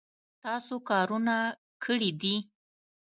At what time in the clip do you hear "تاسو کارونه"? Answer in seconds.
0.43-1.35